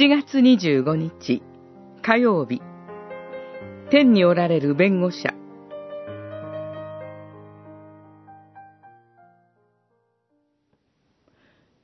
[0.00, 1.42] 7月25日
[2.02, 2.62] 火曜日。
[3.90, 5.34] 天におられる弁護者。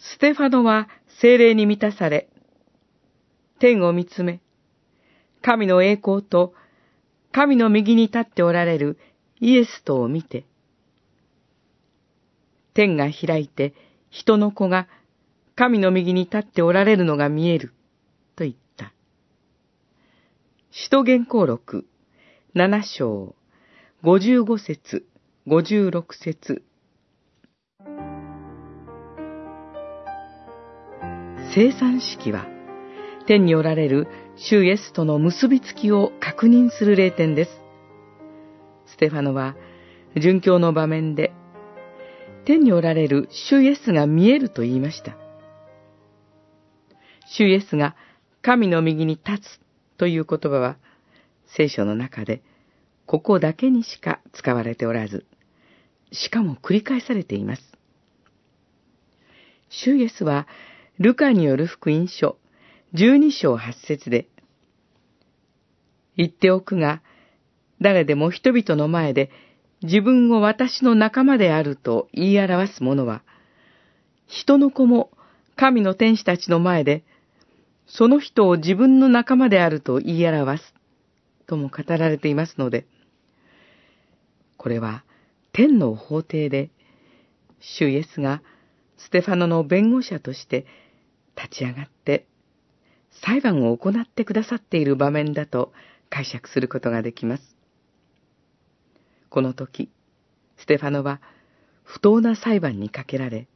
[0.00, 0.88] ステファノは
[1.20, 2.28] 精霊に満たされ、
[3.60, 4.40] 天を見つめ、
[5.40, 6.52] 神の栄光と
[7.30, 8.98] 神の右に立っておられる
[9.38, 10.46] イエスとを見て、
[12.74, 13.72] 天が開いて
[14.10, 14.88] 人の子が
[15.54, 17.72] 神の右に立っておられるのが見える、
[18.40, 18.94] と言った。
[20.90, 21.86] 使徒言行録、
[22.52, 23.36] 七章、
[24.02, 25.04] 五十五節、
[25.46, 26.64] 五十六節。
[31.54, 32.48] 生産式は、
[33.28, 37.52] 天におられる主イエスとの結びつきを確認する霊典です。
[38.86, 39.54] ステファノは、
[40.16, 41.32] 殉教の場面で、
[42.46, 45.16] 天におられる主イエスが見えると言いました。
[47.26, 47.94] 主イエスが
[48.42, 49.60] 神の右に立つ
[50.00, 50.78] という言葉は、
[51.56, 52.42] 聖書の中で、
[53.06, 55.26] ここだけにしか使われておらず、
[56.12, 57.62] しかも繰り返されています。
[59.68, 60.46] 主イエスは、
[60.98, 62.36] ルカによる福音書、
[62.94, 64.28] 12章8節で、
[66.16, 67.02] 言っておくが、
[67.80, 69.30] 誰でも人々の前で
[69.82, 73.22] 自分を私の仲間であると言い表す者は、
[74.26, 75.10] 人の子も
[75.56, 77.04] 神の天使たちの前で、
[77.86, 80.74] その人を自分の仲間であると言い表す、
[81.50, 82.86] とも語られていますので、
[84.56, 85.04] これは
[85.52, 86.70] 天の法廷で、
[87.58, 88.40] 主イエスが
[88.96, 90.64] ステファノの弁護者として
[91.36, 92.26] 立ち上がって
[93.22, 95.72] 裁判を行ってくださっている場面だと
[96.08, 97.56] 解釈することができます。
[99.28, 99.90] この時、
[100.56, 101.20] ステファノは
[101.82, 103.48] 不当な裁判にかけられ、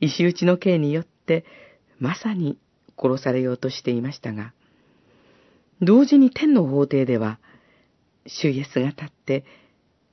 [0.00, 1.44] 石打ちの刑によって
[1.98, 2.56] まさに
[2.96, 4.52] 殺されようとしていましたが、
[5.82, 7.38] 同時に天の法廷では、
[8.26, 9.44] 主イエスが立って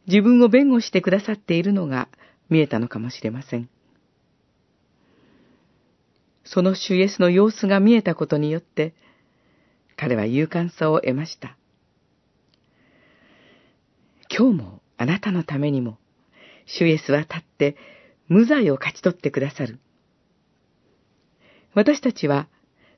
[0.07, 2.07] 自分を弁護してくださっているのが
[2.49, 3.69] 見えたのかもしれません。
[6.45, 8.93] その主イエスの様子が見えたことによって、
[9.97, 11.57] 彼は勇敢さを得ました。
[14.29, 15.97] 今日もあなたのためにも、
[16.65, 17.75] 主イエスは立って
[18.29, 19.79] 無罪を勝ち取ってくださる。
[21.73, 22.47] 私たちは、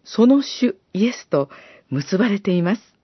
[0.03, 1.49] その主イエスと
[1.89, 2.98] 結ばれています。